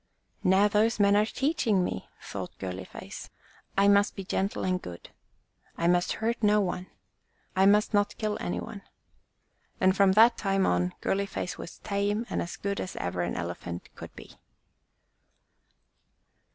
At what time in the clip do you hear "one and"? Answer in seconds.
8.59-9.95